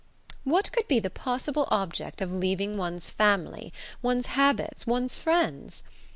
What 0.45 0.71
could 0.71 0.87
be 0.87 0.97
the 0.99 1.11
possible 1.11 1.67
object 1.69 2.21
of 2.21 2.33
leaving 2.33 2.75
one's 2.75 3.11
family, 3.11 3.71
one's 4.01 4.25
habits, 4.33 4.87
one's 4.87 5.15
friends? 5.15 5.83